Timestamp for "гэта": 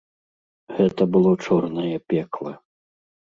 0.77-1.07